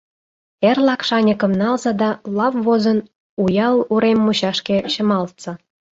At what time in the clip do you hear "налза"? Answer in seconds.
1.61-1.91